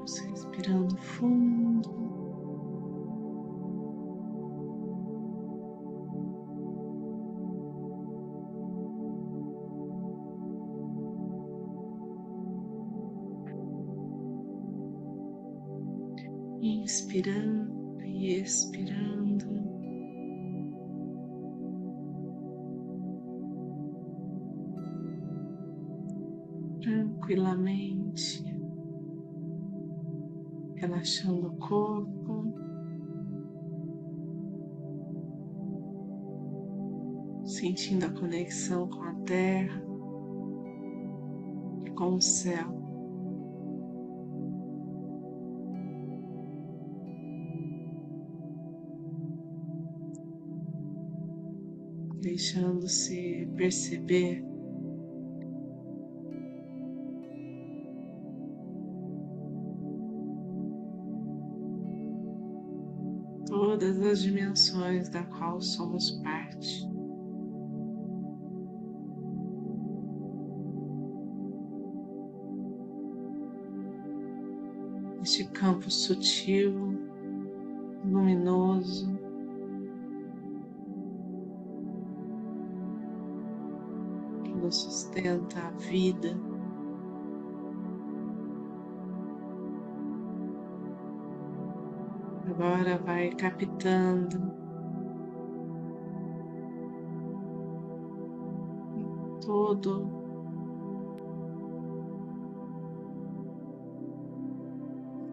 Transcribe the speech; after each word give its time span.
Vamos 0.00 0.18
respirando 0.20 0.96
fundo. 0.96 1.90
Inspirando 16.62 18.00
e 18.00 18.40
expirando. 18.40 19.50
Tranquilamente, 26.80 28.59
relaxando 30.80 31.48
o 31.48 31.56
corpo, 31.58 32.54
sentindo 37.44 38.06
a 38.06 38.10
conexão 38.10 38.88
com 38.88 39.02
a 39.02 39.12
terra 39.26 39.82
e 41.84 41.90
com 41.90 42.14
o 42.14 42.20
céu. 42.20 42.80
deixando-se 52.22 53.48
perceber 53.56 54.49
todas 63.50 64.00
as 64.00 64.22
dimensões 64.22 65.08
da 65.08 65.24
qual 65.24 65.60
somos 65.60 66.12
parte. 66.22 66.88
Este 75.20 75.44
campo 75.48 75.90
sutil, 75.90 76.72
luminoso, 78.04 79.18
nos 84.60 84.76
sustenta 84.76 85.58
a 85.58 85.70
vida. 85.72 86.59
Agora 92.50 92.98
vai 92.98 93.30
captando. 93.30 94.38
Todo. 99.40 100.10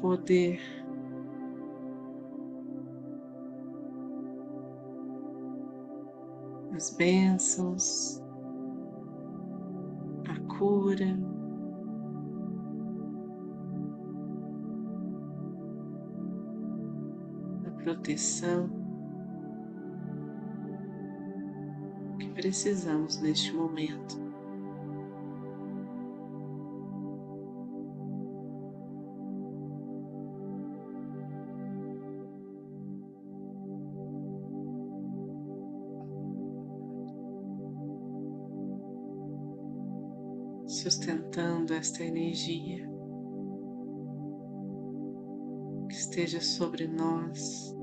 Poder. 0.00 0.60
As 6.74 6.90
bênçãos. 6.96 8.24
Cura. 10.58 11.33
Proteção 17.84 18.70
que 22.18 22.28
precisamos 22.30 23.20
neste 23.20 23.52
momento. 23.52 24.24
sustentando 40.66 41.72
esta 41.72 42.02
energia 42.02 42.93
esteja 46.14 46.40
sobre 46.40 46.86
nós. 46.86 47.74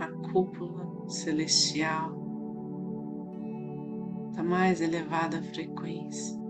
A 0.00 0.08
cúpula 0.32 1.08
celestial 1.08 2.12
da 4.34 4.42
mais 4.42 4.80
elevada 4.80 5.40
frequência. 5.42 6.40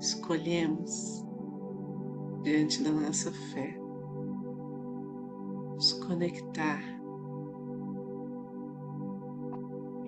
escolhemos 0.00 1.24
diante 2.42 2.82
da 2.82 2.90
nossa 2.90 3.30
fé 3.30 3.81
conectar 6.06 6.82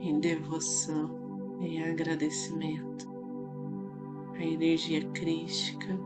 em 0.00 0.20
devoção, 0.20 1.58
em 1.60 1.82
agradecimento 1.82 3.08
à 4.34 4.44
energia 4.44 5.04
crística, 5.10 5.98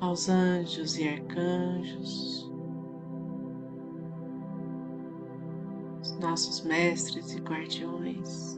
aos 0.00 0.28
anjos 0.28 0.98
e 0.98 1.08
arcanjos, 1.08 2.50
os 6.02 6.18
nossos 6.18 6.64
mestres 6.64 7.34
e 7.34 7.40
guardiões. 7.40 8.57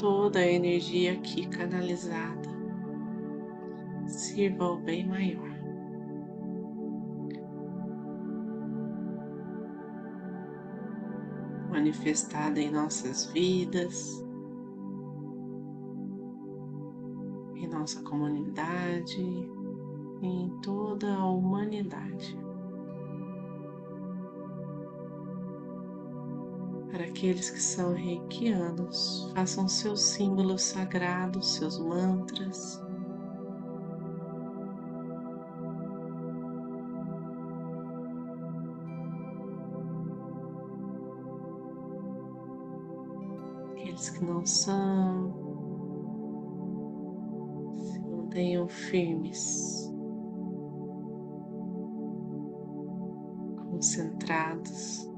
Toda 0.00 0.38
a 0.38 0.46
energia 0.46 1.12
aqui 1.12 1.46
canalizada 1.46 2.48
sirva 4.06 4.64
ao 4.64 4.78
bem 4.78 5.06
maior. 5.06 5.50
Manifestada 11.70 12.58
em 12.58 12.70
nossas 12.70 13.26
vidas, 13.26 14.24
em 17.54 17.68
nossa 17.68 18.02
comunidade, 18.02 19.22
em 20.22 20.48
toda 20.62 21.14
a 21.14 21.26
humanidade. 21.26 22.39
Aqueles 27.20 27.50
que 27.50 27.60
são 27.60 27.92
reikianos, 27.92 29.30
façam 29.34 29.68
seus 29.68 30.00
símbolos 30.00 30.62
sagrados, 30.62 31.56
seus 31.56 31.78
mantras. 31.78 32.80
Aqueles 43.72 44.08
que 44.08 44.24
não 44.24 44.46
são, 44.46 45.34
se 47.76 48.00
mantenham 48.00 48.66
firmes, 48.66 49.92
concentrados. 53.70 55.09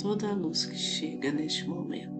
Toda 0.00 0.30
a 0.30 0.32
luz 0.32 0.64
que 0.64 0.76
chega 0.76 1.30
neste 1.30 1.68
momento. 1.68 2.19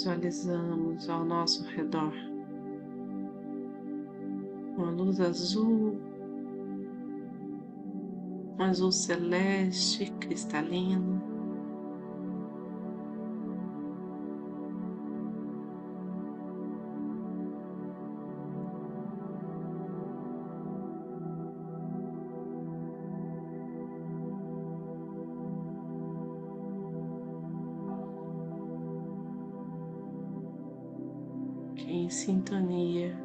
Visualizamos 0.00 1.10
ao 1.10 1.26
nosso 1.26 1.62
redor 1.76 2.14
uma 4.74 4.90
luz 4.90 5.20
azul, 5.20 6.00
um 8.58 8.62
azul 8.62 8.90
celeste 8.90 10.10
cristalino. 10.12 11.29
Em 31.88 32.08
sintonia 32.08 33.16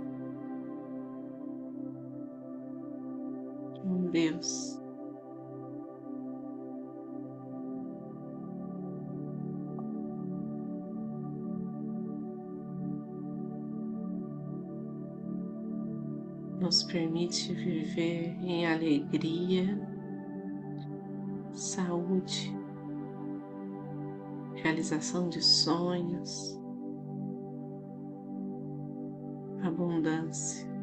com 3.85 4.09
Deus. 4.09 4.81
Nos 16.59 16.83
permite 16.83 17.53
viver 17.53 18.35
em 18.41 18.65
alegria, 18.65 19.79
saúde, 21.53 22.51
realização 24.55 25.29
de 25.29 25.43
sonhos, 25.43 26.59
abundância. 29.75 30.74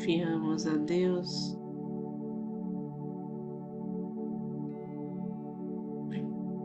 Confiamos 0.00 0.66
a 0.66 0.76
Deus 0.76 1.58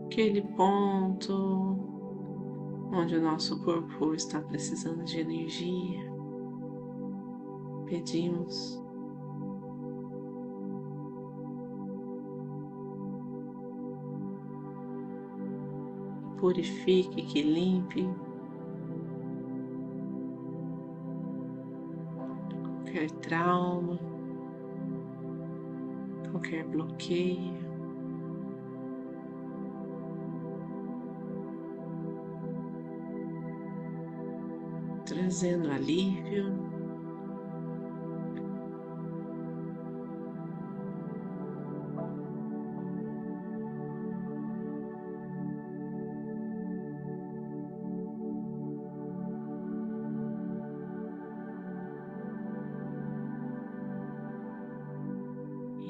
aquele 0.06 0.42
ponto 0.56 1.34
onde 2.94 3.18
o 3.18 3.22
nosso 3.22 3.62
corpo 3.66 4.14
está 4.14 4.40
precisando 4.40 5.04
de 5.04 5.20
energia. 5.20 6.10
Pedimos 7.88 8.82
purifique, 16.38 17.22
que 17.24 17.42
limpe 17.42 18.08
qualquer 22.96 23.12
trauma, 23.20 24.00
qualquer 26.32 26.64
bloqueio. 26.66 27.66
Trazendo 35.06 35.70
alívio. 35.72 36.75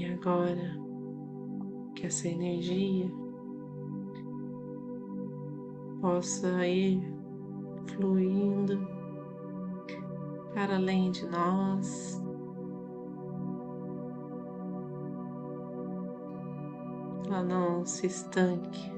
Agora 0.03 0.77
que 1.95 2.05
essa 2.05 2.27
energia 2.27 3.09
possa 6.01 6.67
ir 6.67 7.01
fluindo 7.87 8.77
para 10.53 10.75
além 10.75 11.11
de 11.11 11.25
nós. 11.27 12.21
Ela 17.27 17.43
não 17.43 17.85
se 17.85 18.07
estanque. 18.07 18.94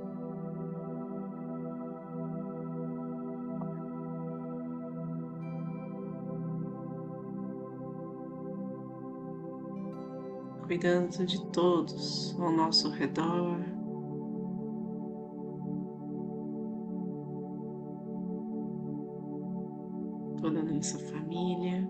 Cuidando 10.67 11.25
de 11.25 11.41
todos 11.51 12.37
ao 12.37 12.51
nosso 12.51 12.89
redor. 12.89 13.57
Toda 20.41 20.59
a 20.59 20.63
nossa 20.63 20.99
família. 20.99 21.87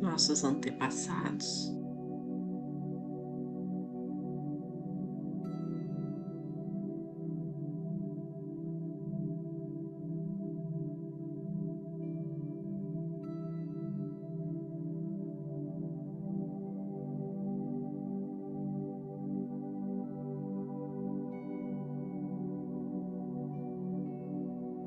Nossos 0.00 0.44
antepassados. 0.44 1.81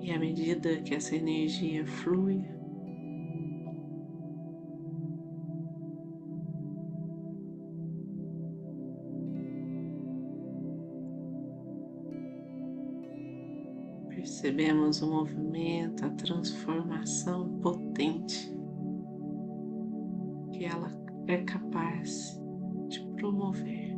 E 0.06 0.12
à 0.12 0.20
medida 0.20 0.84
que 0.84 0.94
essa 0.94 1.16
energia 1.16 1.84
flui, 1.84 2.40
percebemos 14.10 15.02
o 15.02 15.10
movimento, 15.10 16.06
a 16.06 16.10
transformação 16.12 17.58
potente 17.62 18.56
que 20.54 20.66
ela 20.66 20.92
é 21.26 21.38
capaz 21.38 22.40
de 22.90 23.00
promover. 23.16 23.95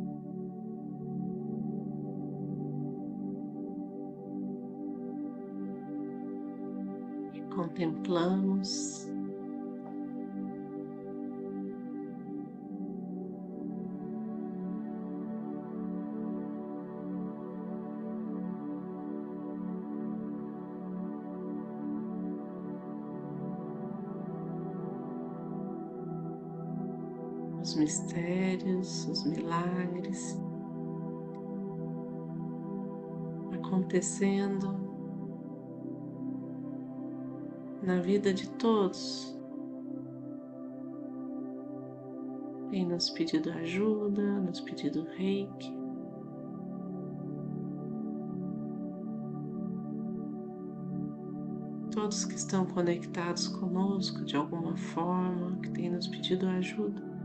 Contemplamos. 7.58 9.08
Os 27.60 27.74
mistérios, 27.74 29.08
os 29.08 29.24
milagres 29.24 30.40
acontecendo 33.52 34.87
na 37.82 38.00
vida 38.00 38.32
de 38.32 38.48
todos. 38.50 39.36
Vem 42.70 42.86
nos 42.86 43.10
pedindo 43.10 43.50
ajuda, 43.50 44.40
nos 44.40 44.60
pedindo 44.60 45.04
reiki. 45.16 45.76
Todos 51.90 52.24
que 52.24 52.34
estão 52.34 52.66
conectados 52.66 53.48
conosco 53.48 54.24
de 54.24 54.36
alguma 54.36 54.76
forma, 54.76 55.58
que 55.60 55.70
têm 55.70 55.90
nos 55.90 56.06
pedido 56.06 56.46
ajuda. 56.46 57.17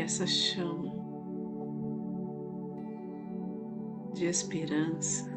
Essa 0.00 0.26
chama 0.26 0.92
de 4.14 4.26
esperança, 4.26 5.30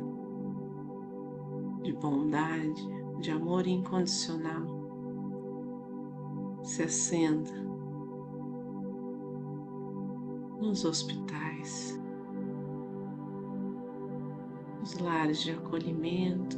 de 1.84 1.94
bondade, 1.94 2.82
de 3.22 3.32
amor 3.32 3.68
incondicional 3.68 4.84
se 6.64 6.84
acenda 6.84 7.52
nos 10.60 10.86
hospitais, 10.86 12.00
nos 14.80 14.98
lares 15.00 15.40
de 15.42 15.52
acolhimento, 15.52 16.58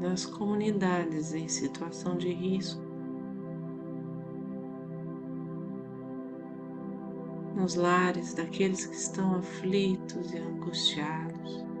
nas 0.00 0.24
comunidades 0.24 1.34
em 1.34 1.48
situação 1.48 2.16
de 2.16 2.32
risco. 2.32 2.83
Nos 7.54 7.74
lares 7.74 8.34
daqueles 8.34 8.86
que 8.86 8.96
estão 8.96 9.36
aflitos 9.36 10.32
e 10.32 10.38
angustiados. 10.38 11.73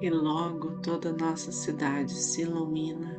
E 0.00 0.10
logo 0.10 0.78
toda 0.80 1.12
nossa 1.12 1.50
cidade 1.50 2.12
se 2.12 2.42
ilumina. 2.42 3.16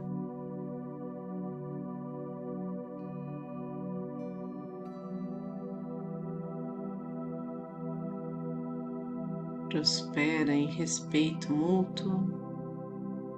Prospera 9.70 10.54
em 10.54 10.68
respeito 10.68 11.52
mútuo, 11.54 12.24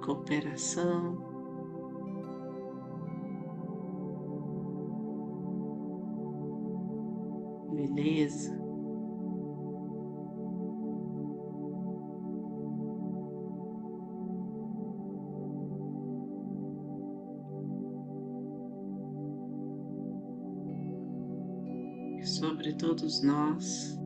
cooperação, 0.04 1.18
beleza. 7.72 8.59
Sobre 22.40 22.72
todos 22.72 23.22
nós. 23.22 23.98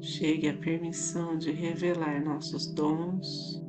Chegue 0.00 0.48
a 0.48 0.56
permissão 0.56 1.36
de 1.36 1.52
revelar 1.52 2.24
nossos 2.24 2.72
dons. 2.72 3.62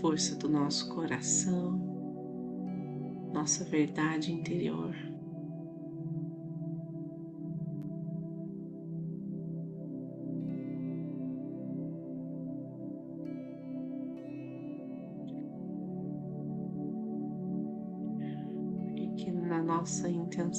Força 0.00 0.36
do 0.36 0.48
nosso 0.48 0.94
coração, 0.94 1.78
nossa 3.34 3.64
verdade 3.64 4.32
interior. 4.32 4.94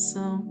Intenção. 0.01 0.43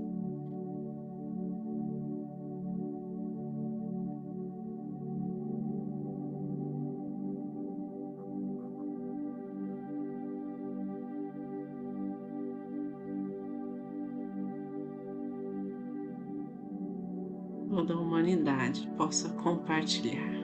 Toda 17.69 17.95
a 17.95 17.99
humanidade 17.99 18.87
possa 18.97 19.29
compartilhar. 19.31 20.40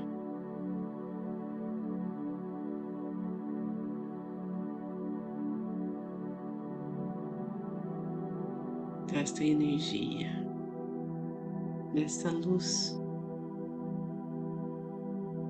Desta 9.36 9.44
energia, 9.44 10.30
desta 11.92 12.30
luz 12.32 12.98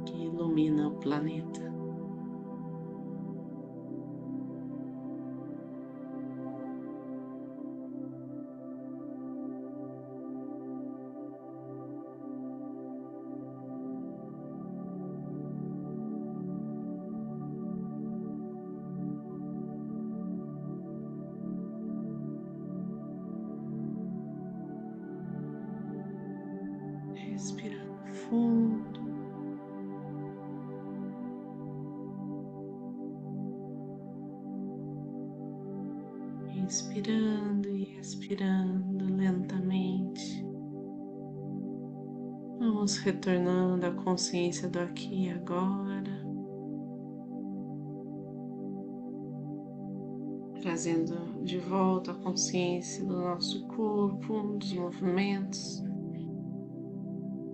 que 0.05 0.13
ilumina 0.13 0.89
o 0.89 0.99
planeta. 0.99 1.76
Vamos 42.87 42.99
retornando 42.99 43.85
à 43.85 43.91
consciência 43.91 44.69
do 44.69 44.79
aqui 44.79 45.25
e 45.25 45.31
agora. 45.31 46.25
trazendo 50.63 51.43
de 51.43 51.59
volta 51.59 52.13
a 52.13 52.15
consciência 52.15 53.05
do 53.05 53.17
nosso 53.17 53.67
corpo, 53.67 54.57
dos 54.57 54.73
movimentos, 54.73 55.83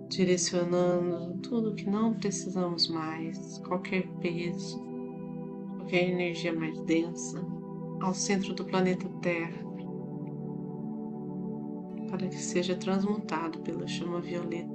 direcionando 0.07 1.39
tudo 1.39 1.73
que 1.73 1.89
não 1.89 2.13
precisamos 2.13 2.87
mais, 2.87 3.57
qualquer 3.65 4.07
peso, 4.19 4.79
qualquer 5.77 6.09
energia 6.09 6.53
mais 6.53 6.79
densa, 6.81 7.43
ao 8.01 8.13
centro 8.13 8.53
do 8.53 8.65
planeta 8.65 9.09
Terra, 9.19 9.63
para 12.07 12.27
que 12.27 12.37
seja 12.37 12.75
transmutado 12.75 13.59
pela 13.61 13.87
chama 13.87 14.21
violeta. 14.21 14.72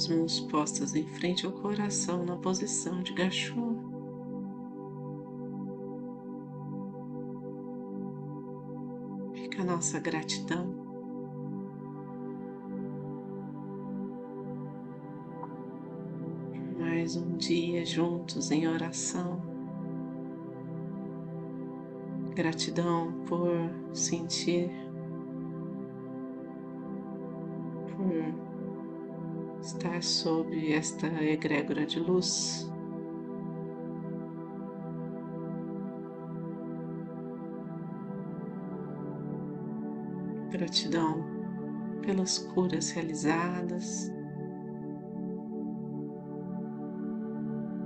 As 0.00 0.08
mãos 0.08 0.40
postas 0.40 0.94
em 0.94 1.04
frente 1.04 1.44
ao 1.44 1.52
coração 1.52 2.24
na 2.24 2.34
posição 2.34 3.02
de 3.02 3.12
Gachum. 3.12 3.76
Fica 9.34 9.60
a 9.60 9.64
nossa 9.66 10.00
gratidão. 10.00 10.74
Mais 16.78 17.14
um 17.16 17.36
dia 17.36 17.84
juntos 17.84 18.50
em 18.50 18.66
oração. 18.66 19.38
Gratidão 22.34 23.12
por 23.26 23.52
sentir, 23.92 24.70
estar 30.00 30.02
sob 30.02 30.72
esta 30.72 31.06
egrégora 31.22 31.86
de 31.86 32.00
luz. 32.00 32.68
Gratidão 40.50 41.24
pelas 42.02 42.38
curas 42.38 42.90
realizadas, 42.90 44.10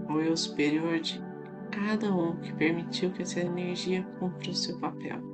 o 0.09 0.21
eu 0.21 0.37
superior 0.37 0.99
de 1.01 1.21
cada 1.71 2.15
um 2.15 2.41
que 2.41 2.53
permitiu 2.55 3.13
que 3.13 3.23
essa 3.23 3.41
energia 3.41 4.03
cumpra 4.19 4.51
o 4.51 4.55
seu 4.55 4.79
papel. 4.79 5.34